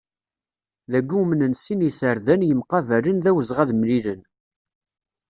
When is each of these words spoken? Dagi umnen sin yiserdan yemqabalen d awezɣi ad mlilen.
Dagi 0.91 1.15
umnen 1.21 1.53
sin 1.63 1.79
yiserdan 1.85 2.41
yemqabalen 2.47 3.17
d 3.23 3.25
awezɣi 3.29 3.61
ad 3.63 3.71
mlilen. 3.79 4.21